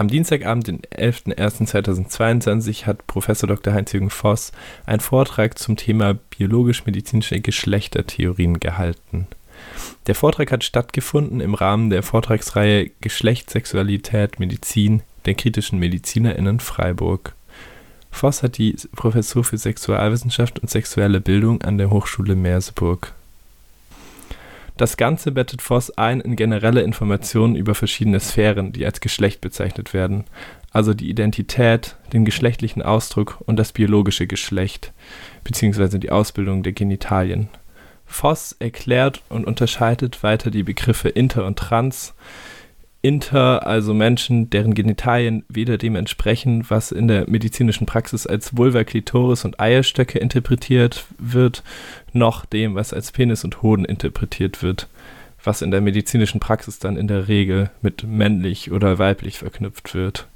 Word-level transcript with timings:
Am 0.00 0.06
Dienstagabend, 0.06 0.68
den 0.68 0.80
11.01.2022, 0.96 2.86
hat 2.86 3.08
Professor 3.08 3.48
Dr. 3.48 3.74
Heinz-Jürgen 3.74 4.10
Voss 4.10 4.52
einen 4.86 5.00
Vortrag 5.00 5.58
zum 5.58 5.74
Thema 5.74 6.14
biologisch-medizinische 6.14 7.40
Geschlechtertheorien 7.40 8.60
gehalten. 8.60 9.26
Der 10.06 10.14
Vortrag 10.14 10.52
hat 10.52 10.62
stattgefunden 10.62 11.40
im 11.40 11.54
Rahmen 11.54 11.90
der 11.90 12.04
Vortragsreihe 12.04 12.92
Geschlecht, 13.00 13.50
Sexualität, 13.50 14.38
Medizin 14.38 15.02
der 15.24 15.34
kritischen 15.34 15.80
MedizinerInnen 15.80 16.60
Freiburg. 16.60 17.34
Voss 18.12 18.44
hat 18.44 18.56
die 18.56 18.76
Professur 18.94 19.42
für 19.42 19.58
Sexualwissenschaft 19.58 20.60
und 20.60 20.70
sexuelle 20.70 21.20
Bildung 21.20 21.62
an 21.62 21.76
der 21.76 21.90
Hochschule 21.90 22.36
Merseburg. 22.36 23.14
Das 24.78 24.96
Ganze 24.96 25.32
bettet 25.32 25.60
Voss 25.60 25.90
ein 25.98 26.20
in 26.20 26.36
generelle 26.36 26.82
Informationen 26.82 27.56
über 27.56 27.74
verschiedene 27.74 28.20
Sphären, 28.20 28.72
die 28.72 28.86
als 28.86 29.00
Geschlecht 29.00 29.40
bezeichnet 29.40 29.92
werden, 29.92 30.22
also 30.70 30.94
die 30.94 31.10
Identität, 31.10 31.96
den 32.12 32.24
geschlechtlichen 32.24 32.82
Ausdruck 32.82 33.42
und 33.44 33.56
das 33.56 33.72
biologische 33.72 34.28
Geschlecht 34.28 34.92
bzw. 35.42 35.98
die 35.98 36.12
Ausbildung 36.12 36.62
der 36.62 36.74
Genitalien. 36.74 37.48
Voss 38.06 38.54
erklärt 38.60 39.20
und 39.28 39.48
unterscheidet 39.48 40.22
weiter 40.22 40.52
die 40.52 40.62
Begriffe 40.62 41.08
inter 41.08 41.44
und 41.44 41.58
trans, 41.58 42.14
Inter, 43.00 43.64
also 43.66 43.94
Menschen, 43.94 44.50
deren 44.50 44.74
Genitalien 44.74 45.44
weder 45.48 45.78
dem 45.78 45.94
entsprechen, 45.94 46.64
was 46.68 46.90
in 46.90 47.06
der 47.06 47.30
medizinischen 47.30 47.86
Praxis 47.86 48.26
als 48.26 48.56
Vulva, 48.56 48.82
Klitoris 48.82 49.44
und 49.44 49.60
Eierstöcke 49.60 50.18
interpretiert 50.18 51.04
wird, 51.18 51.62
noch 52.12 52.44
dem, 52.44 52.74
was 52.74 52.92
als 52.92 53.12
Penis 53.12 53.44
und 53.44 53.62
Hoden 53.62 53.84
interpretiert 53.84 54.64
wird, 54.64 54.88
was 55.44 55.62
in 55.62 55.70
der 55.70 55.80
medizinischen 55.80 56.40
Praxis 56.40 56.80
dann 56.80 56.96
in 56.96 57.06
der 57.06 57.28
Regel 57.28 57.70
mit 57.82 58.02
männlich 58.02 58.72
oder 58.72 58.98
weiblich 58.98 59.38
verknüpft 59.38 59.94
wird. 59.94 60.26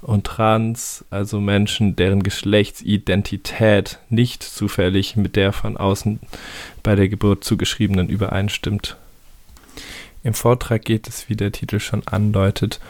Und 0.00 0.24
trans, 0.24 1.04
also 1.10 1.40
Menschen, 1.40 1.96
deren 1.96 2.22
Geschlechtsidentität 2.22 3.98
nicht 4.08 4.42
zufällig 4.42 5.16
mit 5.16 5.36
der 5.36 5.52
von 5.52 5.76
außen 5.76 6.20
bei 6.82 6.94
der 6.94 7.08
Geburt 7.08 7.44
zugeschriebenen 7.44 8.08
übereinstimmt. 8.08 8.96
Im 10.26 10.34
Vortrag 10.34 10.84
geht 10.84 11.06
es, 11.06 11.28
wie 11.28 11.36
der 11.36 11.52
Titel 11.52 11.78
schon 11.78 12.04
andeutet, 12.08 12.80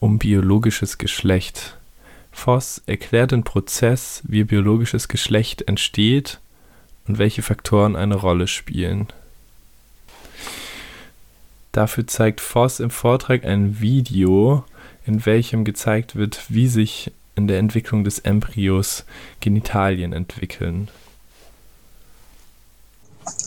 um 0.00 0.18
biologisches 0.18 0.98
Geschlecht. 0.98 1.78
Voss 2.30 2.82
erklärt 2.84 3.32
den 3.32 3.42
Prozess, 3.42 4.20
wie 4.24 4.44
biologisches 4.44 5.08
Geschlecht 5.08 5.62
entsteht 5.62 6.40
und 7.08 7.16
welche 7.16 7.40
Faktoren 7.40 7.96
eine 7.96 8.16
Rolle 8.16 8.46
spielen. 8.48 9.06
Dafür 11.72 12.06
zeigt 12.06 12.42
Voss 12.42 12.80
im 12.80 12.90
Vortrag 12.90 13.46
ein 13.46 13.80
Video, 13.80 14.62
in 15.06 15.24
welchem 15.24 15.64
gezeigt 15.64 16.16
wird, 16.16 16.44
wie 16.50 16.68
sich 16.68 17.12
in 17.34 17.48
der 17.48 17.60
Entwicklung 17.60 18.04
des 18.04 18.18
Embryos 18.18 19.06
Genitalien 19.40 20.12
entwickeln. 20.12 20.88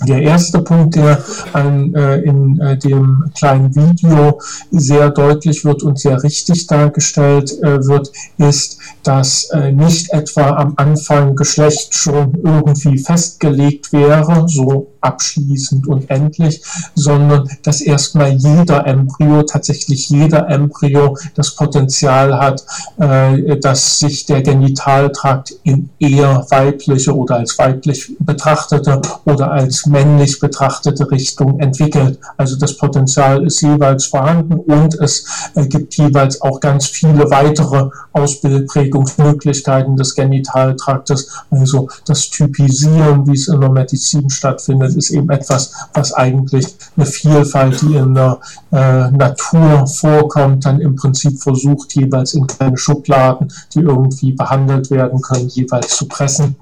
Der 0.07 0.21
erste 0.21 0.59
Punkt, 0.61 0.95
der 0.95 1.23
an, 1.53 1.93
äh, 1.95 2.19
in 2.19 2.59
äh, 2.59 2.77
dem 2.77 3.31
kleinen 3.35 3.75
Video 3.75 4.39
sehr 4.71 5.09
deutlich 5.09 5.65
wird 5.65 5.81
und 5.83 5.99
sehr 5.99 6.21
richtig 6.23 6.67
dargestellt 6.67 7.51
äh, 7.63 7.83
wird, 7.85 8.11
ist, 8.37 8.79
dass 9.03 9.45
äh, 9.51 9.71
nicht 9.71 10.13
etwa 10.13 10.51
am 10.51 10.73
Anfang 10.77 11.35
Geschlecht 11.35 11.95
schon 11.95 12.35
irgendwie 12.43 12.99
festgelegt 12.99 13.91
wäre, 13.91 14.47
so 14.47 14.87
abschließend 15.07 15.87
und 15.87 16.09
endlich, 16.09 16.61
sondern 16.95 17.49
dass 17.63 17.81
erstmal 17.81 18.31
jeder 18.33 18.85
Embryo, 18.85 19.43
tatsächlich 19.43 20.09
jeder 20.09 20.49
Embryo 20.49 21.17
das 21.35 21.55
Potenzial 21.55 22.37
hat, 22.37 22.65
äh, 22.97 23.57
dass 23.59 23.99
sich 23.99 24.25
der 24.25 24.41
Genitaltrakt 24.41 25.53
in 25.63 25.89
eher 25.99 26.45
weibliche 26.49 27.15
oder 27.15 27.37
als 27.37 27.57
weiblich 27.57 28.11
betrachtete 28.19 29.01
oder 29.25 29.51
als 29.51 29.85
männlich 29.85 30.39
betrachtete 30.39 31.09
Richtung 31.09 31.59
entwickelt. 31.59 32.19
Also 32.35 32.57
das 32.57 32.77
Potenzial 32.77 33.45
ist 33.45 33.61
jeweils 33.61 34.05
vorhanden 34.05 34.55
und 34.59 34.95
es 34.95 35.25
äh, 35.55 35.65
gibt 35.67 35.95
jeweils 35.95 36.41
auch 36.41 36.59
ganz 36.59 36.87
viele 36.87 37.29
weitere 37.29 37.89
Ausprägungsmöglichkeiten 38.11 39.95
des 39.95 40.15
Genitaltraktes. 40.15 41.43
Also 41.49 41.87
das 42.05 42.29
Typisieren, 42.29 43.27
wie 43.27 43.33
es 43.33 43.47
in 43.47 43.61
der 43.61 43.69
Medizin 43.69 44.29
stattfindet, 44.29 44.96
ist 44.97 45.11
eben 45.11 45.29
etwas, 45.29 45.73
was 45.93 46.13
eigentlich 46.13 46.65
eine 46.95 47.05
Vielfalt, 47.05 47.81
die 47.81 47.95
in 47.95 48.13
der 48.13 48.39
äh, 48.71 49.11
Natur 49.11 49.87
vorkommt, 49.87 50.65
dann 50.65 50.81
im 50.81 50.95
Prinzip 50.95 51.39
versucht, 51.39 51.95
jeweils 51.95 52.33
in 52.33 52.47
kleine 52.47 52.77
Schubladen, 52.77 53.53
die 53.73 53.79
irgendwie 53.79 54.33
behandelt 54.33 54.91
werden 54.91 55.21
können, 55.21 55.47
jeweils 55.49 55.95
zu 55.95 56.07
pressen. 56.07 56.55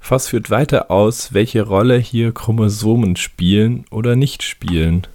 Voss 0.00 0.28
führt 0.28 0.50
weiter 0.50 0.90
aus, 0.90 1.34
welche 1.34 1.62
Rolle 1.62 1.98
hier 1.98 2.32
Chromosomen 2.32 3.16
spielen 3.16 3.84
oder 3.90 4.16
nicht 4.16 4.42
spielen. 4.42 5.06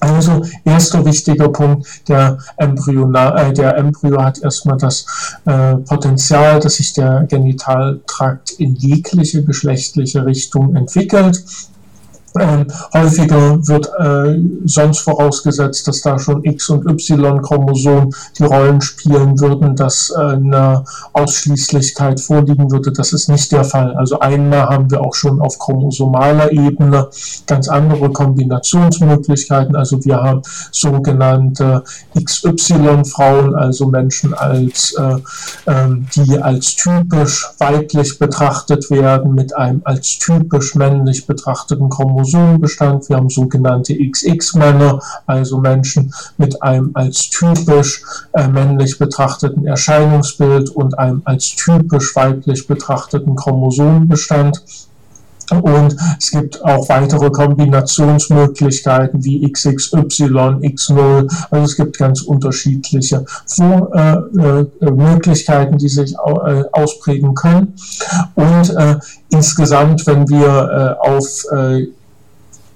Also 0.00 0.42
erster 0.64 1.04
wichtiger 1.04 1.48
Punkt, 1.48 2.08
der 2.08 2.38
Embryo, 2.56 3.10
äh, 3.12 3.52
der 3.52 3.76
Embryo 3.76 4.22
hat 4.22 4.38
erstmal 4.38 4.78
das 4.78 5.06
äh, 5.44 5.74
Potenzial, 5.76 6.60
dass 6.60 6.76
sich 6.76 6.92
der 6.92 7.26
Genitaltrakt 7.28 8.52
in 8.52 8.74
jegliche 8.76 9.42
geschlechtliche 9.42 10.24
Richtung 10.24 10.76
entwickelt. 10.76 11.42
Ähm, 12.38 12.66
häufiger 12.92 13.66
wird 13.66 13.90
äh, 13.98 14.38
sonst 14.64 15.00
vorausgesetzt, 15.00 15.88
dass 15.88 16.02
da 16.02 16.18
schon 16.18 16.44
X- 16.44 16.68
und 16.68 16.86
Y-Chromosom 16.86 18.10
die 18.38 18.44
Rollen 18.44 18.80
spielen 18.80 19.40
würden, 19.40 19.74
dass 19.74 20.10
äh, 20.10 20.20
eine 20.20 20.84
Ausschließlichkeit 21.14 22.20
vorliegen 22.20 22.70
würde. 22.70 22.92
Das 22.92 23.12
ist 23.12 23.28
nicht 23.28 23.50
der 23.52 23.64
Fall. 23.64 23.94
Also 23.94 24.20
einmal 24.20 24.68
haben 24.68 24.90
wir 24.90 25.00
auch 25.00 25.14
schon 25.14 25.40
auf 25.40 25.58
chromosomaler 25.58 26.52
Ebene 26.52 27.08
ganz 27.46 27.68
andere 27.68 28.10
Kombinationsmöglichkeiten. 28.10 29.74
Also 29.74 30.04
wir 30.04 30.22
haben 30.22 30.42
sogenannte 30.70 31.82
XY-Frauen, 32.14 33.54
also 33.54 33.86
Menschen 33.86 34.34
als 34.34 34.94
äh, 34.98 35.16
ähm, 35.66 36.06
die 36.14 36.40
als 36.40 36.76
typisch 36.76 37.46
weiblich 37.58 38.18
betrachtet 38.18 38.90
werden, 38.90 39.34
mit 39.34 39.56
einem 39.56 39.80
als 39.84 40.18
typisch 40.18 40.74
männlich 40.74 41.26
betrachteten 41.26 41.88
Chromosom 41.88 42.17
Chromosomenbestand. 42.18 43.08
Wir 43.08 43.16
haben 43.16 43.30
sogenannte 43.30 43.94
XX-Männer, 43.94 45.00
also 45.26 45.58
Menschen 45.58 46.12
mit 46.36 46.62
einem 46.62 46.90
als 46.94 47.30
typisch 47.30 48.02
äh, 48.32 48.48
männlich 48.48 48.98
betrachteten 48.98 49.66
Erscheinungsbild 49.66 50.70
und 50.70 50.98
einem 50.98 51.22
als 51.24 51.54
typisch 51.54 52.14
weiblich 52.16 52.66
betrachteten 52.66 53.36
Chromosomenbestand. 53.36 54.62
Und 55.50 55.96
es 56.18 56.30
gibt 56.30 56.62
auch 56.62 56.88
weitere 56.90 57.30
Kombinationsmöglichkeiten 57.30 59.24
wie 59.24 59.50
XXY, 59.50 60.60
X0. 60.60 61.46
Also 61.50 61.64
es 61.64 61.76
gibt 61.76 61.96
ganz 61.96 62.20
unterschiedliche 62.22 63.24
Vor 63.46 63.90
äh, 63.94 64.16
äh, 64.40 64.90
Möglichkeiten, 64.90 65.78
die 65.78 65.88
sich 65.88 66.14
äh, 66.14 66.64
ausprägen 66.72 67.34
können. 67.34 67.74
Und 68.34 68.76
äh, 68.76 68.96
insgesamt, 69.30 70.06
wenn 70.06 70.28
wir 70.28 70.98
äh, 71.02 71.08
auf 71.08 71.44
äh, 71.52 71.88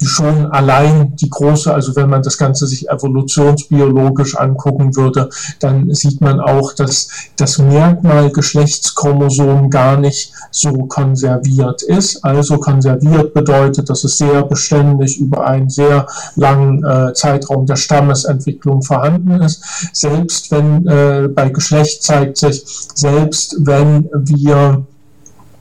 schon 0.07 0.47
allein 0.47 1.17
die 1.17 1.31
große, 1.31 1.73
also 1.73 1.97
wenn 1.97 2.11
man 2.11 2.23
das 2.23 2.39
Ganze 2.39 2.67
sich 2.67 2.89
evolutionsbiologisch 2.89 4.37
angucken 4.37 4.97
würde, 4.97 5.29
dann 5.61 5.93
sieht 5.95 6.21
man 6.21 6.41
auch, 6.41 6.73
dass 6.75 7.09
das 7.37 7.59
Merkmal 7.59 8.31
Geschlechtschromosom 8.31 9.71
gar 9.71 9.97
nicht 9.97 10.33
so 10.51 10.73
konserviert 10.87 11.83
ist. 11.83 12.25
Also 12.25 12.59
konserviert 12.59 13.35
bedeutet, 13.35 13.89
dass 13.89 14.05
es 14.05 14.19
sehr 14.19 14.43
beständig 14.43 15.19
über 15.19 15.47
einen 15.47 15.71
sehr 15.71 16.07
langen 16.37 16.85
äh, 16.85 17.13
Zeitraum 17.15 17.67
der 17.67 17.77
Stammesentwicklung 17.77 18.83
vorhanden 18.83 19.41
ist. 19.43 19.63
Selbst 19.93 20.51
wenn 20.51 20.87
äh, 20.87 21.29
bei 21.29 21.51
Geschlecht 21.51 22.03
zeigt 22.03 22.39
sich, 22.39 22.65
selbst 22.95 23.57
wenn 23.61 24.09
wir 24.15 24.87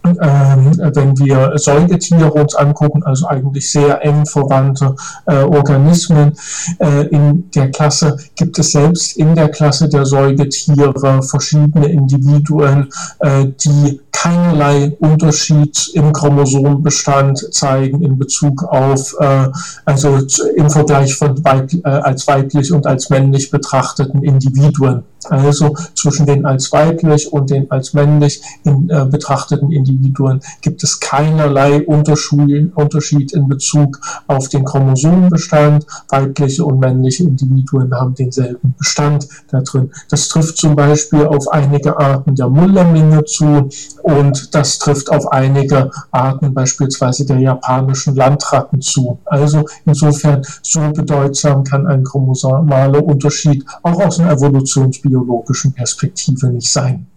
wenn 0.03 1.17
wir 1.19 1.57
Säugetiere 1.57 2.31
uns 2.31 2.55
angucken, 2.55 3.03
also 3.03 3.27
eigentlich 3.27 3.71
sehr 3.71 4.03
eng 4.03 4.25
verwandte 4.25 4.95
äh, 5.25 5.43
Organismen. 5.43 6.33
Äh, 6.79 7.07
in 7.07 7.49
der 7.51 7.71
Klasse, 7.71 8.17
gibt 8.35 8.57
es 8.59 8.71
selbst 8.71 9.17
in 9.17 9.35
der 9.35 9.49
Klasse 9.49 9.89
der 9.89 10.05
Säugetiere 10.05 11.21
verschiedene 11.23 11.87
Individuen, 11.87 12.89
äh, 13.19 13.45
die 13.63 14.01
keinerlei 14.21 14.95
Unterschied 14.99 15.89
im 15.95 16.13
Chromosomenbestand 16.13 17.53
zeigen 17.53 18.03
in 18.03 18.19
Bezug 18.19 18.63
auf, 18.63 19.15
äh, 19.19 19.47
also 19.85 20.19
im 20.55 20.69
Vergleich 20.69 21.15
von 21.15 21.43
weib, 21.43 21.73
äh, 21.73 21.89
als 21.89 22.27
weiblich 22.27 22.71
und 22.71 22.85
als 22.85 23.09
männlich 23.09 23.49
betrachteten 23.49 24.23
Individuen. 24.23 25.03
Also 25.29 25.75
zwischen 25.95 26.25
den 26.25 26.45
als 26.45 26.71
weiblich 26.71 27.31
und 27.31 27.49
den 27.51 27.69
als 27.69 27.93
männlich 27.93 28.41
in, 28.63 28.89
äh, 28.89 29.05
betrachteten 29.05 29.71
Individuen 29.71 30.41
gibt 30.61 30.83
es 30.83 30.99
keinerlei 30.99 31.85
Unterschied 31.85 33.31
in 33.33 33.47
Bezug 33.47 33.99
auf 34.27 34.49
den 34.49 34.65
Chromosomenbestand. 34.65 35.85
Weibliche 36.09 36.65
und 36.65 36.79
männliche 36.79 37.23
Individuen 37.23 37.93
haben 37.93 38.15
denselben 38.15 38.73
Bestand 38.77 39.27
da 39.51 39.61
drin. 39.61 39.91
Das 40.09 40.27
trifft 40.27 40.57
zum 40.57 40.75
Beispiel 40.75 41.25
auf 41.25 41.47
einige 41.49 41.97
Arten 41.99 42.35
der 42.35 42.49
Mullerminge 42.49 43.23
zu 43.25 43.69
und 44.11 44.53
das 44.53 44.79
trifft 44.79 45.09
auf 45.09 45.31
einige 45.31 45.89
Arten 46.11 46.53
beispielsweise 46.53 47.25
der 47.25 47.39
japanischen 47.39 48.15
Landratten 48.15 48.81
zu. 48.81 49.19
Also 49.25 49.65
insofern 49.85 50.43
so 50.61 50.91
bedeutsam 50.91 51.63
kann 51.63 51.87
ein 51.87 52.03
chromosomaler 52.03 53.03
Unterschied 53.03 53.65
auch 53.83 53.99
aus 54.01 54.19
einer 54.19 54.33
evolutionsbiologischen 54.33 55.73
Perspektive 55.73 56.47
nicht 56.47 56.69
sein. 56.69 57.07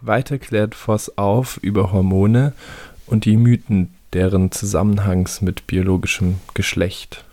Weiter 0.00 0.38
klärt 0.38 0.74
Voss 0.74 1.16
auf 1.16 1.58
über 1.62 1.92
Hormone 1.92 2.52
und 3.06 3.24
die 3.24 3.36
Mythen 3.36 3.94
deren 4.12 4.52
Zusammenhangs 4.52 5.40
mit 5.40 5.66
biologischem 5.66 6.36
Geschlecht. 6.54 7.24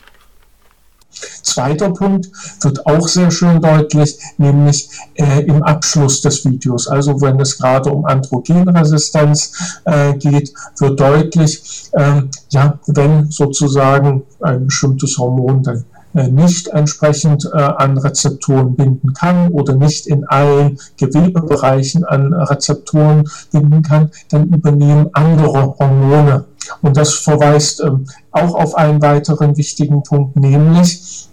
Zweiter 1.43 1.89
Punkt 1.89 2.29
wird 2.61 2.85
auch 2.85 3.07
sehr 3.07 3.31
schön 3.31 3.61
deutlich, 3.61 4.17
nämlich 4.37 4.89
äh, 5.15 5.41
im 5.41 5.63
Abschluss 5.63 6.21
des 6.21 6.45
Videos. 6.45 6.87
Also 6.87 7.19
wenn 7.21 7.39
es 7.39 7.57
gerade 7.57 7.91
um 7.91 8.05
Androgenresistenz 8.05 9.81
äh, 9.85 10.13
geht, 10.13 10.53
wird 10.79 10.99
deutlich, 10.99 11.89
äh, 11.93 12.21
ja, 12.49 12.79
wenn 12.87 13.29
sozusagen 13.29 14.23
ein 14.41 14.67
bestimmtes 14.67 15.17
Hormon 15.17 15.63
dann 15.63 15.85
äh, 16.13 16.27
nicht 16.27 16.67
entsprechend 16.67 17.45
äh, 17.53 17.57
an 17.57 17.97
Rezeptoren 17.97 18.75
binden 18.75 19.13
kann 19.13 19.49
oder 19.51 19.75
nicht 19.75 20.07
in 20.07 20.25
allen 20.25 20.77
Gewebebereichen 20.97 22.03
an 22.03 22.33
Rezeptoren 22.33 23.29
binden 23.51 23.81
kann, 23.81 24.11
dann 24.29 24.49
übernehmen 24.49 25.09
andere 25.13 25.75
Hormone. 25.79 26.45
Und 26.81 26.97
das 26.97 27.13
verweist 27.13 27.81
ähm, 27.81 28.07
auch 28.31 28.55
auf 28.55 28.75
einen 28.75 29.01
weiteren 29.01 29.57
wichtigen 29.57 30.03
Punkt, 30.03 30.35
nämlich, 30.35 31.27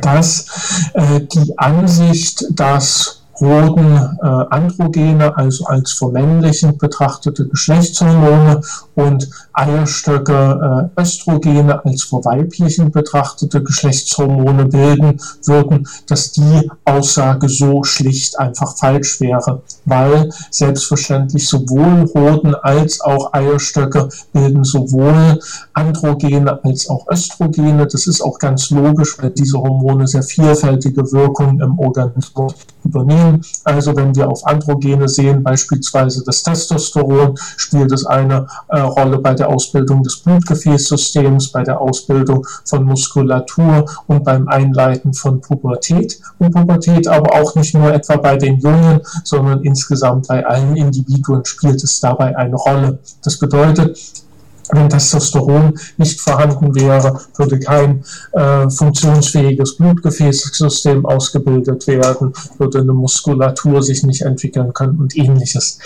dass 0.00 0.46
äh, 0.94 1.20
die 1.20 1.58
Ansicht, 1.58 2.44
dass 2.50 3.15
wurden 3.40 3.96
äh, 4.22 4.26
Androgene, 4.26 5.36
also 5.36 5.66
als 5.66 5.92
vermännlichend 5.92 6.78
betrachtete 6.78 7.46
Geschlechtshormone 7.48 8.60
und 8.94 9.28
Eierstöcke 9.52 10.90
äh, 10.96 11.00
Östrogene 11.00 11.84
als 11.84 12.04
verweiblichen 12.04 12.90
betrachtete 12.90 13.62
Geschlechtshormone 13.62 14.66
bilden 14.66 15.20
würden, 15.44 15.88
dass 16.08 16.32
die 16.32 16.70
Aussage 16.84 17.48
so 17.48 17.82
schlicht 17.82 18.38
einfach 18.38 18.76
falsch 18.76 19.20
wäre, 19.20 19.62
weil 19.84 20.30
selbstverständlich 20.50 21.48
sowohl 21.48 22.08
Hoden 22.14 22.54
als 22.54 23.00
auch 23.00 23.32
Eierstöcke 23.32 24.08
bilden 24.32 24.64
sowohl 24.64 25.40
Androgene 25.72 26.62
als 26.64 26.88
auch 26.88 27.06
Östrogene. 27.10 27.86
Das 27.86 28.06
ist 28.06 28.20
auch 28.20 28.38
ganz 28.38 28.70
logisch, 28.70 29.18
weil 29.18 29.30
diese 29.30 29.58
Hormone 29.58 30.06
sehr 30.06 30.22
vielfältige 30.22 31.10
Wirkungen 31.12 31.60
im 31.60 31.78
Organismus 31.78 32.54
übernehmen. 32.84 33.25
Also 33.64 33.96
wenn 33.96 34.14
wir 34.14 34.28
auf 34.28 34.46
Androgene 34.46 35.08
sehen, 35.08 35.42
beispielsweise 35.42 36.22
das 36.24 36.42
Testosteron, 36.42 37.34
spielt 37.56 37.92
es 37.92 38.04
eine 38.06 38.46
äh, 38.68 38.80
Rolle 38.80 39.18
bei 39.18 39.34
der 39.34 39.48
Ausbildung 39.48 40.02
des 40.02 40.18
Blutgefäßsystems, 40.18 41.52
bei 41.52 41.62
der 41.62 41.80
Ausbildung 41.80 42.46
von 42.64 42.84
Muskulatur 42.84 43.86
und 44.06 44.24
beim 44.24 44.48
Einleiten 44.48 45.14
von 45.14 45.40
Pubertät. 45.40 46.18
Und 46.38 46.52
Pubertät 46.52 47.08
aber 47.08 47.34
auch 47.40 47.54
nicht 47.54 47.74
nur 47.74 47.92
etwa 47.92 48.16
bei 48.16 48.36
den 48.36 48.58
Jungen, 48.58 49.00
sondern 49.24 49.62
insgesamt 49.62 50.28
bei 50.28 50.44
allen 50.46 50.76
Individuen 50.76 51.44
spielt 51.44 51.82
es 51.82 52.00
dabei 52.00 52.36
eine 52.36 52.56
Rolle. 52.56 52.98
Das 53.22 53.38
bedeutet, 53.38 54.25
wenn 54.72 54.88
Testosteron 54.88 55.78
nicht 55.96 56.20
vorhanden 56.20 56.74
wäre, 56.74 57.20
würde 57.36 57.58
kein 57.58 58.04
äh, 58.32 58.68
funktionsfähiges 58.68 59.76
Blutgefäßsystem 59.76 61.06
ausgebildet 61.06 61.86
werden, 61.86 62.32
würde 62.58 62.80
eine 62.80 62.92
Muskulatur 62.92 63.82
sich 63.82 64.02
nicht 64.02 64.22
entwickeln 64.22 64.72
können 64.72 64.98
und 64.98 65.16
ähnliches. 65.16 65.78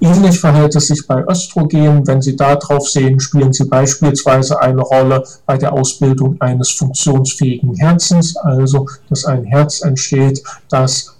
Ähnlich 0.00 0.38
verhält 0.38 0.76
es 0.76 0.88
sich 0.88 1.06
bei 1.06 1.24
Östrogen. 1.28 2.06
Wenn 2.06 2.22
Sie 2.22 2.36
da 2.36 2.56
drauf 2.56 2.88
sehen, 2.88 3.20
spielen 3.20 3.52
sie 3.52 3.64
beispielsweise 3.64 4.60
eine 4.60 4.82
Rolle 4.82 5.24
bei 5.46 5.58
der 5.58 5.72
Ausbildung 5.72 6.40
eines 6.40 6.70
funktionsfähigen 6.70 7.74
Herzens, 7.74 8.36
also 8.36 8.86
dass 9.08 9.24
ein 9.24 9.44
Herz 9.44 9.82
entsteht, 9.82 10.42
das 10.68 11.17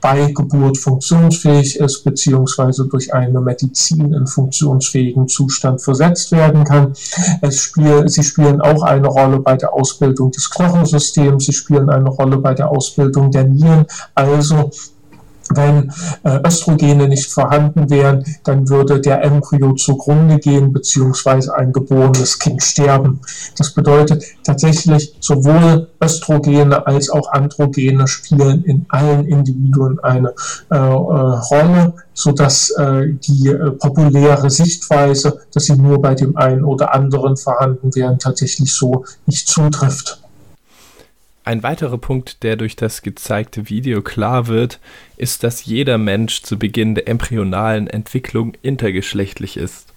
bei 0.00 0.32
Geburt 0.32 0.78
funktionsfähig 0.78 1.76
ist, 1.76 2.04
beziehungsweise 2.04 2.86
durch 2.86 3.12
eine 3.12 3.40
Medizin 3.40 4.12
in 4.12 4.26
funktionsfähigen 4.26 5.28
Zustand 5.28 5.82
versetzt 5.82 6.32
werden 6.32 6.64
kann. 6.64 6.92
Spiel, 7.50 8.08
sie 8.08 8.22
spielen 8.22 8.60
auch 8.60 8.82
eine 8.82 9.08
Rolle 9.08 9.40
bei 9.40 9.56
der 9.56 9.72
Ausbildung 9.72 10.30
des 10.30 10.50
Knochensystems, 10.50 11.46
sie 11.46 11.52
spielen 11.52 11.90
eine 11.90 12.08
Rolle 12.08 12.38
bei 12.38 12.54
der 12.54 12.70
Ausbildung 12.70 13.30
der 13.30 13.44
Nieren. 13.44 13.86
Also 14.14 14.70
wenn 15.50 15.92
äh, 16.22 16.40
Östrogene 16.46 17.08
nicht 17.08 17.30
vorhanden 17.30 17.90
wären, 17.90 18.24
dann 18.44 18.68
würde 18.68 19.00
der 19.00 19.22
Embryo 19.22 19.74
zugrunde 19.74 20.38
gehen, 20.38 20.72
beziehungsweise 20.72 21.54
ein 21.54 21.72
geborenes 21.72 22.38
Kind 22.38 22.62
sterben. 22.62 23.20
Das 23.56 23.72
bedeutet 23.72 24.24
tatsächlich, 24.42 25.14
sowohl 25.20 25.88
Östrogene 26.02 26.86
als 26.86 27.10
auch 27.10 27.32
Androgene 27.32 28.06
spielen 28.06 28.64
in 28.64 28.86
allen 28.88 29.26
Individuen 29.26 29.98
eine 30.00 30.34
äh, 30.70 30.76
äh, 30.76 30.78
Rolle, 30.78 31.94
sodass 32.12 32.70
äh, 32.70 33.14
die 33.14 33.48
äh, 33.48 33.70
populäre 33.72 34.50
Sichtweise, 34.50 35.40
dass 35.52 35.64
sie 35.64 35.76
nur 35.76 36.00
bei 36.00 36.14
dem 36.14 36.36
einen 36.36 36.64
oder 36.64 36.94
anderen 36.94 37.36
vorhanden 37.36 37.94
wären, 37.94 38.18
tatsächlich 38.18 38.72
so 38.72 39.04
nicht 39.26 39.48
zutrifft. 39.48 40.23
Ein 41.46 41.62
weiterer 41.62 41.98
Punkt, 41.98 42.42
der 42.42 42.56
durch 42.56 42.74
das 42.74 43.02
gezeigte 43.02 43.68
Video 43.68 44.00
klar 44.00 44.46
wird, 44.46 44.80
ist, 45.18 45.44
dass 45.44 45.66
jeder 45.66 45.98
Mensch 45.98 46.40
zu 46.40 46.58
Beginn 46.58 46.94
der 46.94 47.06
embryonalen 47.06 47.86
Entwicklung 47.86 48.54
intergeschlechtlich 48.62 49.58
ist. 49.58 49.92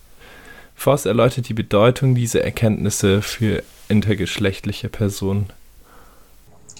Voss 0.76 1.06
erläutert 1.06 1.48
die 1.48 1.54
Bedeutung 1.54 2.16
dieser 2.16 2.44
Erkenntnisse 2.44 3.22
für 3.22 3.64
intergeschlechtliche 3.88 4.90
Personen. 4.90 5.48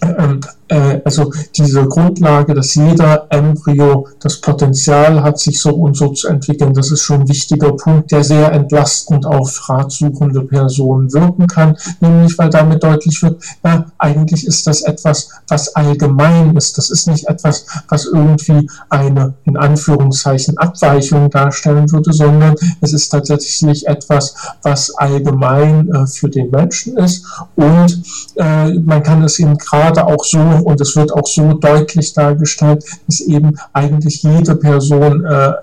Ähm, 0.02 0.42
äh, 0.68 1.02
also 1.06 1.32
diese 1.56 1.86
Grundlage, 1.86 2.54
dass 2.54 2.76
jeder 2.76 3.28
Embryo 3.30 4.08
das 4.20 4.42
Potenzial 4.42 5.24
hat, 5.24 5.40
sich 5.40 5.60
so 5.60 5.74
und 5.74 5.96
so 5.96 6.10
zu 6.10 6.28
entwickeln, 6.28 6.74
das 6.74 6.92
ist 6.92 7.02
schon 7.02 7.22
ein 7.22 7.30
wichtiger 7.30 7.72
Punkt, 7.74 8.12
der 8.12 8.24
sehr 8.24 8.52
entlastend 8.52 9.26
auf 9.26 9.70
ratsuchende 9.70 10.42
Personen 10.42 11.12
wirken 11.14 11.48
kann, 11.48 11.78
nämlich 12.00 12.38
weil 12.38 12.50
damit 12.50 12.84
deutlich 12.84 13.22
wird, 13.24 13.42
na, 13.64 13.86
eigentlich 13.98 14.46
ist 14.46 14.68
das 14.68 14.82
etwas, 14.82 15.30
was 15.48 15.76
allgemein 15.76 16.56
ist. 16.56 16.78
Das 16.78 16.90
ist 16.90 17.08
nicht 17.08 17.28
etwas, 17.28 17.66
was 17.88 18.06
irgendwie 18.06 18.70
eine, 18.90 19.34
in 19.46 19.58
Anführungszeichen, 19.58 20.58
Abweichung 20.58 21.30
darstellen 21.30 21.92
würde, 21.92 22.14
sondern 22.14 22.56
es 22.82 22.94
ist 22.94 23.10
tatsächlich 23.10 23.88
etwas, 23.88 24.36
was 24.62 24.96
allgemein 24.96 25.90
äh, 25.94 26.08
für 26.08 26.30
den 26.30 26.52
Menschen 26.52 26.98
ist 26.98 27.26
und 27.56 28.04
äh, 28.36 28.74
man 28.80 29.04
kann 29.04 29.24
es 29.24 29.40
eben 29.40 29.58
gerade 29.58 29.87
auch 29.96 30.24
so 30.24 30.40
und 30.40 30.82
es 30.82 30.96
wird 30.96 31.14
auch 31.14 31.28
so 31.28 31.54
deutlich 31.54 32.14
dargestellt, 32.14 32.84
dass 33.06 33.22
eben 33.22 33.58
eigentlich 33.74 34.24
jede 34.24 34.56
Person 34.56 35.24
äh, 35.26 35.54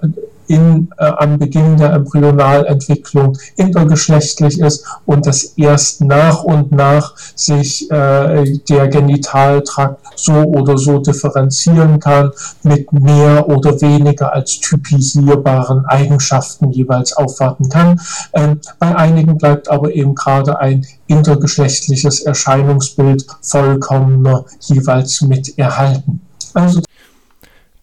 in, 0.46 0.90
äh, 0.98 1.04
am 1.04 1.38
Beginn 1.38 1.76
der 1.76 1.92
Embryonalentwicklung 1.92 3.36
intergeschlechtlich 3.56 4.60
ist 4.60 4.86
und 5.06 5.26
dass 5.26 5.44
erst 5.56 6.00
nach 6.00 6.44
und 6.44 6.72
nach 6.72 7.14
sich 7.34 7.90
äh, 7.90 8.58
der 8.68 8.88
Genitaltrakt 8.88 10.00
so 10.16 10.32
oder 10.32 10.76
so 10.78 10.98
differenzieren 10.98 11.98
kann 11.98 12.30
mit 12.62 12.92
mehr 12.92 13.48
oder 13.48 13.80
weniger 13.80 14.32
als 14.32 14.60
typisierbaren 14.60 15.84
Eigenschaften 15.86 16.70
jeweils 16.70 17.16
aufwarten 17.16 17.68
kann. 17.68 18.00
Ähm, 18.32 18.60
bei 18.78 18.94
einigen 18.94 19.38
bleibt 19.38 19.70
aber 19.70 19.92
eben 19.92 20.14
gerade 20.14 20.58
ein 20.58 20.86
intergeschlechtliches 21.06 22.20
Erscheinungsbild 22.20 23.26
vollkommener 23.42 24.44
jeweils 24.60 25.20
mit 25.22 25.58
erhalten. 25.58 26.20
Also 26.54 26.80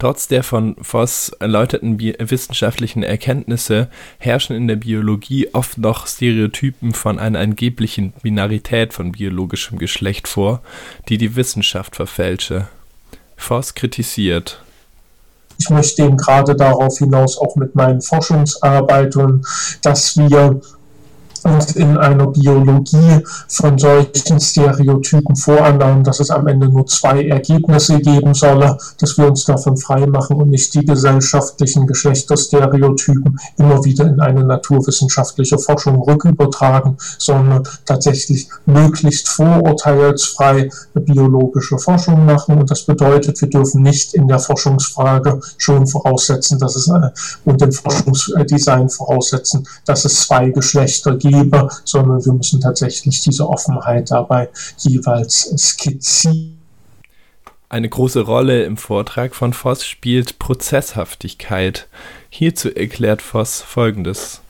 Trotz 0.01 0.27
der 0.27 0.41
von 0.41 0.75
Voss 0.81 1.29
erläuterten 1.39 1.99
wissenschaftlichen 1.99 3.03
Erkenntnisse 3.03 3.87
herrschen 4.17 4.55
in 4.55 4.67
der 4.67 4.77
Biologie 4.77 5.49
oft 5.53 5.77
noch 5.77 6.07
Stereotypen 6.07 6.95
von 6.95 7.19
einer 7.19 7.37
angeblichen 7.37 8.11
Binarität 8.23 8.95
von 8.95 9.11
biologischem 9.11 9.77
Geschlecht 9.77 10.27
vor, 10.27 10.63
die 11.07 11.19
die 11.19 11.35
Wissenschaft 11.35 11.95
verfälsche. 11.95 12.67
Voss 13.37 13.75
kritisiert. 13.75 14.63
Ich 15.59 15.69
möchte 15.69 16.01
eben 16.01 16.17
gerade 16.17 16.55
darauf 16.55 16.97
hinaus 16.97 17.37
auch 17.37 17.55
mit 17.55 17.75
meinen 17.75 18.01
Forschungsarbeiten, 18.01 19.45
dass 19.83 20.17
wir 20.17 20.61
und 21.43 21.75
in 21.75 21.97
einer 21.97 22.27
Biologie 22.27 23.23
von 23.47 23.77
solchen 23.77 24.39
Stereotypen 24.39 25.35
Vorannahmen, 25.35 26.03
dass 26.03 26.19
es 26.19 26.29
am 26.29 26.47
Ende 26.47 26.67
nur 26.69 26.85
zwei 26.85 27.25
Ergebnisse 27.25 27.99
geben 27.99 28.33
solle, 28.33 28.77
dass 28.99 29.17
wir 29.17 29.27
uns 29.27 29.45
davon 29.45 29.77
freimachen 29.77 30.37
und 30.37 30.49
nicht 30.49 30.73
die 30.73 30.85
gesellschaftlichen 30.85 31.87
Geschlechterstereotypen 31.87 33.39
immer 33.57 33.83
wieder 33.83 34.05
in 34.05 34.19
eine 34.19 34.43
naturwissenschaftliche 34.43 35.57
Forschung 35.57 36.01
rückübertragen, 36.01 36.97
sondern 37.17 37.63
tatsächlich 37.85 38.47
möglichst 38.65 39.29
vorurteilsfrei 39.29 40.69
biologische 40.93 41.79
Forschung 41.79 42.25
machen. 42.25 42.59
Und 42.59 42.69
das 42.69 42.85
bedeutet, 42.85 43.41
wir 43.41 43.49
dürfen 43.49 43.81
nicht 43.81 44.13
in 44.13 44.27
der 44.27 44.39
Forschungsfrage 44.39 45.39
schon 45.57 45.87
voraussetzen, 45.87 46.59
dass 46.59 46.75
es 46.75 46.87
äh, 46.87 47.09
und 47.45 47.61
im 47.61 47.71
Forschungsdesign 47.71 48.89
voraussetzen, 48.89 49.67
dass 49.85 50.05
es 50.05 50.21
zwei 50.21 50.49
Geschlechter 50.49 51.15
gibt 51.17 51.30
gebe, 51.31 51.69
sondern 51.85 52.23
wir 52.25 52.33
müssen 52.33 52.61
tatsächlich 52.61 53.21
diese 53.21 53.47
Offenheit 53.47 54.11
dabei 54.11 54.49
jeweils 54.77 55.53
skizzieren. 55.57 56.57
Eine 57.69 57.87
große 57.87 58.21
Rolle 58.21 58.63
im 58.63 58.75
Vortrag 58.75 59.33
von 59.33 59.53
Voss 59.53 59.85
spielt 59.85 60.39
Prozesshaftigkeit. 60.39 61.87
Hierzu 62.29 62.69
erklärt 62.69 63.21
Voss 63.21 63.61
Folgendes. 63.61 64.41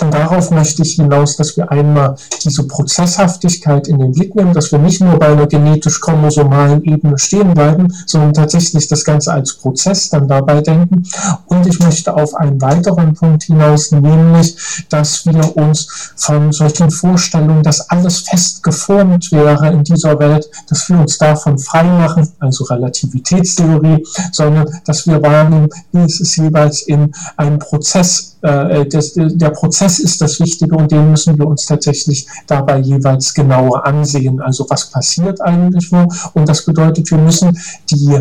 Und 0.00 0.12
darauf 0.12 0.50
möchte 0.50 0.82
ich 0.82 0.94
hinaus, 0.94 1.36
dass 1.36 1.56
wir 1.56 1.70
einmal 1.70 2.16
diese 2.44 2.66
Prozesshaftigkeit 2.66 3.88
in 3.88 3.98
den 3.98 4.12
Blick 4.12 4.34
nehmen, 4.34 4.52
dass 4.52 4.72
wir 4.72 4.78
nicht 4.78 5.00
nur 5.00 5.18
bei 5.18 5.28
einer 5.28 5.46
genetisch-chromosomalen 5.46 6.84
Ebene 6.84 7.18
stehen 7.18 7.54
bleiben, 7.54 7.92
sondern 8.06 8.34
tatsächlich 8.34 8.88
das 8.88 9.04
Ganze 9.04 9.32
als 9.32 9.54
Prozess 9.54 10.10
dann 10.10 10.28
dabei 10.28 10.60
denken. 10.60 11.04
Und 11.46 11.66
ich 11.66 11.78
möchte 11.80 12.14
auf 12.14 12.34
einen 12.34 12.60
weiteren 12.60 13.14
Punkt 13.14 13.44
hinaus, 13.44 13.92
nämlich, 13.92 14.56
dass 14.88 15.24
wir 15.26 15.56
uns 15.56 16.12
von 16.16 16.52
solchen 16.52 16.90
Vorstellungen, 16.90 17.62
dass 17.62 17.88
alles 17.90 18.20
fest 18.20 18.62
geformt 18.62 19.32
wäre 19.32 19.72
in 19.72 19.84
dieser 19.84 20.18
Welt, 20.18 20.48
dass 20.68 20.88
wir 20.88 20.98
uns 20.98 21.18
davon 21.18 21.58
frei 21.58 21.84
machen, 21.84 22.28
also 22.38 22.64
Relativitätstheorie, 22.64 24.04
sondern 24.32 24.68
dass 24.84 25.06
wir 25.06 25.22
wahrnehmen, 25.22 25.68
wie 25.92 26.02
es 26.02 26.20
ist 26.20 26.36
jeweils 26.36 26.82
in 26.82 27.12
einem 27.36 27.58
Prozess 27.58 28.33
das, 28.44 29.14
der 29.14 29.50
Prozess 29.50 29.98
ist 30.00 30.20
das 30.20 30.38
Wichtige 30.38 30.76
und 30.76 30.92
den 30.92 31.10
müssen 31.10 31.38
wir 31.38 31.46
uns 31.46 31.64
tatsächlich 31.64 32.26
dabei 32.46 32.78
jeweils 32.78 33.32
genauer 33.32 33.86
ansehen. 33.86 34.40
Also 34.40 34.66
was 34.68 34.90
passiert 34.90 35.40
eigentlich 35.40 35.90
wo? 35.90 36.06
Und 36.34 36.48
das 36.48 36.64
bedeutet, 36.66 37.10
wir 37.10 37.18
müssen 37.18 37.58
die 37.90 38.20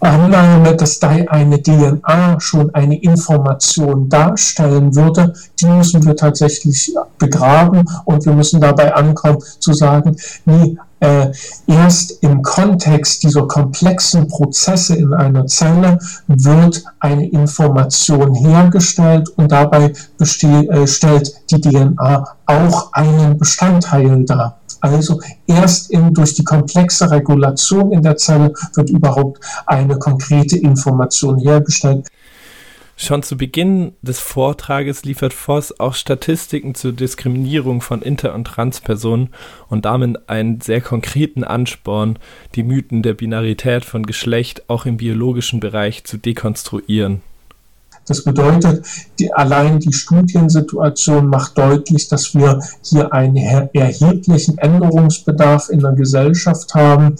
Annahme, 0.00 0.76
dass 0.76 0.98
da 0.98 1.08
eine 1.08 1.62
DNA 1.62 2.38
schon 2.38 2.74
eine 2.74 3.00
Information 3.00 4.10
darstellen 4.10 4.94
würde, 4.94 5.32
die 5.58 5.66
müssen 5.66 6.04
wir 6.04 6.14
tatsächlich 6.14 6.94
begraben 7.18 7.84
und 8.04 8.26
wir 8.26 8.34
müssen 8.34 8.60
dabei 8.60 8.94
ankommen 8.94 9.38
zu 9.58 9.72
sagen, 9.72 10.14
nee, 10.44 10.76
äh, 11.00 11.30
erst 11.66 12.22
im 12.22 12.42
Kontext 12.42 13.22
dieser 13.22 13.46
komplexen 13.46 14.28
Prozesse 14.28 14.96
in 14.96 15.12
einer 15.12 15.46
Zelle 15.46 15.98
wird 16.26 16.84
eine 17.00 17.28
Information 17.28 18.34
hergestellt 18.34 19.28
und 19.36 19.52
dabei 19.52 19.92
äh, 20.18 20.86
stellt 20.86 21.32
die 21.50 21.60
DNA 21.60 22.24
auch 22.46 22.92
einen 22.92 23.38
Bestandteil 23.38 24.24
dar. 24.24 24.58
Also 24.80 25.20
erst 25.46 25.90
in, 25.90 26.14
durch 26.14 26.34
die 26.34 26.44
komplexe 26.44 27.10
Regulation 27.10 27.92
in 27.92 28.02
der 28.02 28.16
Zelle 28.16 28.52
wird 28.74 28.90
überhaupt 28.90 29.40
eine 29.66 29.98
konkrete 29.98 30.56
Information 30.56 31.38
hergestellt. 31.38 32.06
Schon 32.98 33.22
zu 33.22 33.36
Beginn 33.36 33.92
des 34.00 34.20
Vortrages 34.20 35.04
liefert 35.04 35.34
Voss 35.34 35.78
auch 35.78 35.92
Statistiken 35.92 36.74
zur 36.74 36.92
Diskriminierung 36.92 37.82
von 37.82 38.00
Inter- 38.00 38.34
und 38.34 38.46
Transpersonen 38.46 39.28
und 39.68 39.84
damit 39.84 40.30
einen 40.30 40.62
sehr 40.62 40.80
konkreten 40.80 41.44
Ansporn, 41.44 42.18
die 42.54 42.62
Mythen 42.62 43.02
der 43.02 43.12
Binarität 43.12 43.84
von 43.84 44.06
Geschlecht 44.06 44.70
auch 44.70 44.86
im 44.86 44.96
biologischen 44.96 45.60
Bereich 45.60 46.04
zu 46.04 46.16
dekonstruieren. 46.16 47.20
Das 48.06 48.24
bedeutet, 48.24 48.86
die, 49.18 49.30
allein 49.32 49.78
die 49.78 49.92
Studiensituation 49.92 51.26
macht 51.26 51.58
deutlich, 51.58 52.08
dass 52.08 52.34
wir 52.34 52.60
hier 52.82 53.12
einen 53.12 53.36
erheblichen 53.74 54.56
Änderungsbedarf 54.56 55.68
in 55.68 55.80
der 55.80 55.92
Gesellschaft 55.92 56.74
haben, 56.74 57.16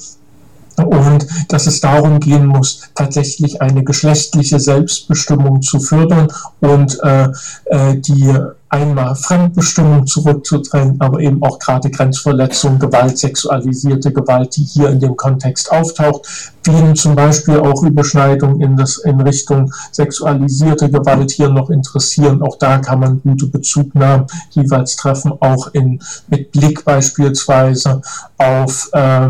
und 0.85 1.27
dass 1.49 1.67
es 1.67 1.81
darum 1.81 2.21
gehen 2.21 2.47
muss, 2.47 2.83
tatsächlich 2.95 3.63
eine 3.63 3.85
geschlechtliche 3.85 4.61
Selbstbestimmung 4.61 5.63
zu 5.63 5.81
fördern 5.81 6.29
und 6.61 6.99
äh, 7.03 7.29
äh, 7.67 7.97
die 7.97 8.35
einmal 8.69 9.15
Fremdbestimmung 9.15 10.07
zurückzudrängen, 10.07 11.01
aber 11.01 11.21
eben 11.21 11.43
auch 11.43 11.59
gerade 11.59 11.91
Grenzverletzung, 11.91 12.79
Gewalt, 12.79 13.17
sexualisierte 13.19 14.13
Gewalt, 14.13 14.57
die 14.57 14.65
hier 14.65 14.91
in 14.91 15.01
dem 15.01 15.17
Kontext 15.17 15.71
auftaucht, 15.71 16.53
wie 16.65 16.95
zum 16.95 17.15
Beispiel 17.15 17.61
auch 17.61 17.83
Überschneidungen 17.83 18.61
in, 18.61 18.77
das, 18.77 18.99
in 18.99 19.21
Richtung 19.21 19.73
sexualisierte 19.93 20.91
Gewalt 20.91 21.31
hier 21.31 21.49
noch 21.49 21.71
interessieren. 21.71 22.43
Auch 22.43 22.57
da 22.59 22.79
kann 22.79 23.01
man 23.01 23.23
gute 23.23 23.47
Bezugnahmen 23.47 24.27
jeweils 24.51 24.97
treffen, 24.97 25.33
auch 25.41 25.69
in, 25.73 26.01
mit 26.29 26.51
Blick 26.51 26.85
beispielsweise 26.85 28.03
auf 28.37 28.91
äh, 28.93 29.29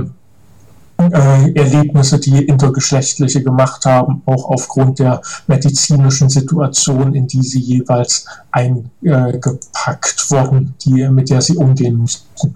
äh, 0.99 1.53
Erlebnisse, 1.53 2.19
die 2.19 2.45
intergeschlechtliche 2.45 3.43
gemacht 3.43 3.85
haben, 3.85 4.23
auch 4.27 4.47
aufgrund 4.47 4.99
der 4.99 5.21
medizinischen 5.47 6.29
Situation, 6.29 7.15
in 7.15 7.27
die 7.27 7.43
sie 7.43 7.61
jeweils 7.61 8.27
eingepackt 8.51 10.31
wurden, 10.31 10.75
die, 10.85 11.09
mit 11.09 11.31
der 11.31 11.43
sie 11.43 11.57
umgehen 11.57 11.97
mussten. 11.97 12.55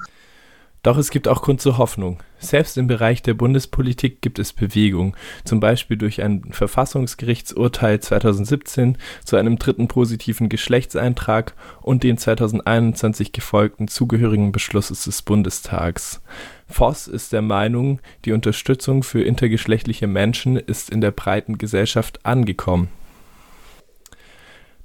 Doch 0.83 0.97
es 0.97 1.11
gibt 1.11 1.29
auch 1.29 1.43
Grund 1.43 1.61
zur 1.61 1.77
Hoffnung. 1.77 2.23
Selbst 2.39 2.79
im 2.79 2.87
Bereich 2.87 3.23
der 3.23 3.35
Bundespolitik 3.35 4.23
gibt 4.23 4.39
es 4.39 4.55
Bewegung, 4.55 5.15
zum 5.45 5.61
Beispiel 5.61 5.99
durch 5.99 6.23
ein 6.23 6.45
Verfassungsgerichtsurteil 6.53 8.01
2017 8.01 8.97
zu 9.23 9.37
einem 9.37 9.59
dritten 9.59 9.89
positiven 9.89 10.49
Geschlechtseintrag 10.49 11.55
und 11.83 12.03
den 12.03 12.17
2021 12.17 13.33
gefolgten 13.33 13.89
zugehörigen 13.89 14.53
Beschlusses 14.53 15.05
des 15.05 15.21
Bundestags. 15.21 16.23
Voss 16.67 17.09
ist 17.09 17.35
der 17.35 17.43
Meinung, 17.43 18.01
die 18.25 18.33
Unterstützung 18.33 19.03
für 19.03 19.23
intergeschlechtliche 19.23 20.07
Menschen 20.07 20.57
ist 20.57 20.89
in 20.89 21.03
der 21.03 21.11
breiten 21.11 21.59
Gesellschaft 21.59 22.25
angekommen. 22.25 22.89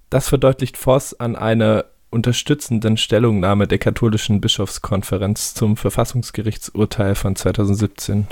Das 0.10 0.28
verdeutlicht 0.28 0.75
Voss 0.75 1.14
an 1.18 1.38
einer 1.38 1.86
unterstützenden 2.16 2.98
Stellungnahme 2.98 3.68
der 3.68 3.78
katholischen 3.78 4.42
Bischofskonferenz 4.42 5.54
zum 5.54 5.78
Verfassungsgerichtsurteil 5.78 7.14
von 7.14 7.36
2017. 7.36 8.28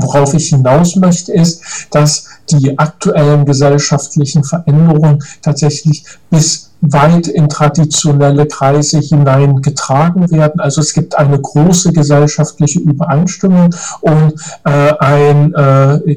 Worauf 0.00 0.34
ich 0.34 0.48
hinaus 0.48 0.96
möchte, 0.96 1.32
ist, 1.32 1.62
dass 1.92 2.28
die 2.50 2.76
aktuellen 2.78 3.44
gesellschaftlichen 3.46 4.42
Veränderungen 4.42 5.22
tatsächlich 5.40 6.04
bis 6.30 6.72
weit 6.92 7.28
in 7.28 7.48
traditionelle 7.48 8.46
Kreise 8.46 8.98
hineingetragen 9.00 10.30
werden. 10.30 10.60
Also 10.60 10.80
es 10.80 10.92
gibt 10.92 11.16
eine 11.16 11.40
große 11.40 11.92
gesellschaftliche 11.92 12.80
Übereinstimmung 12.80 13.74
und 14.00 14.34
äh, 14.64 14.92
ein, 14.98 15.54
äh, 15.54 16.16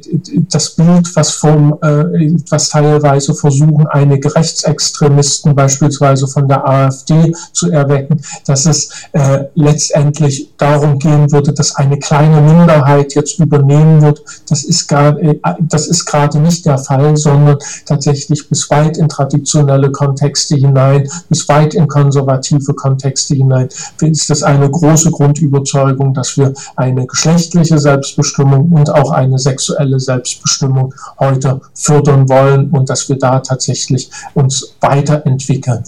das 0.50 0.72
Bild, 0.72 1.16
was, 1.16 1.32
vom, 1.32 1.78
äh, 1.82 2.36
was 2.50 2.70
teilweise 2.70 3.34
versuchen, 3.34 3.88
einige 3.88 4.34
Rechtsextremisten 4.36 5.56
beispielsweise 5.56 6.28
von 6.28 6.48
der 6.48 6.68
AfD 6.68 7.34
zu 7.54 7.72
erwecken, 7.72 8.22
dass 8.46 8.66
es 8.66 8.90
äh, 9.14 9.46
letztendlich 9.56 10.50
darum 10.58 11.00
gehen 11.00 11.32
würde, 11.32 11.54
dass 11.54 11.76
eine 11.76 11.98
kleine 12.00 12.42
Minderheit 12.42 13.16
jetzt 13.16 13.40
übernehmen 13.40 14.02
wird. 14.02 14.22
Das 14.50 14.64
ist, 14.64 14.88
gar, 14.88 15.18
äh, 15.20 15.40
das 15.60 15.88
ist 15.88 16.06
gerade 16.06 16.40
nicht 16.40 16.66
der 16.66 16.78
Fall, 16.78 17.16
sondern 17.16 17.58
tatsächlich 17.86 18.50
bis 18.50 18.70
weit 18.70 18.98
in 18.98 19.08
traditionelle 19.08 19.92
Kontexte 19.92 20.57
hinein, 20.58 21.10
bis 21.30 21.48
weit 21.48 21.74
in 21.74 21.88
konservative 21.88 22.74
Kontexte 22.74 23.36
hinein, 23.36 23.70
ist 24.02 24.30
das 24.30 24.44
eine 24.44 24.70
große 24.70 25.12
Grundüberzeugung, 25.12 26.14
dass 26.14 26.38
wir 26.38 26.54
eine 26.76 27.06
geschlechtliche 27.06 27.80
Selbstbestimmung 27.80 28.72
und 28.72 28.90
auch 28.90 29.12
eine 29.12 29.40
sexuelle 29.40 30.00
Selbstbestimmung 30.00 30.94
heute 31.20 31.62
fördern 31.74 32.30
wollen 32.30 32.70
und 32.70 32.90
dass 32.90 33.10
wir 33.10 33.18
da 33.18 33.40
tatsächlich 33.40 34.10
uns 34.34 34.76
weiterentwickeln. 34.82 35.84